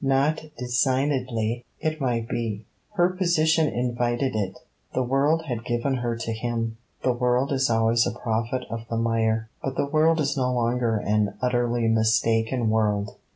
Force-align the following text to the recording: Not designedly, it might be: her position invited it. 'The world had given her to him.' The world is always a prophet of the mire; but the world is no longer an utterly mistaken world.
Not 0.03 0.45
designedly, 0.57 1.63
it 1.79 2.01
might 2.01 2.27
be: 2.27 2.65
her 2.93 3.09
position 3.09 3.67
invited 3.67 4.35
it. 4.35 4.57
'The 4.95 5.03
world 5.03 5.43
had 5.45 5.63
given 5.63 5.97
her 5.97 6.15
to 6.15 6.33
him.' 6.33 6.77
The 7.03 7.13
world 7.13 7.51
is 7.51 7.69
always 7.69 8.07
a 8.07 8.11
prophet 8.11 8.63
of 8.71 8.79
the 8.89 8.97
mire; 8.97 9.51
but 9.61 9.75
the 9.75 9.85
world 9.85 10.19
is 10.19 10.35
no 10.35 10.51
longer 10.51 10.97
an 10.97 11.35
utterly 11.39 11.87
mistaken 11.87 12.71
world. 12.71 13.13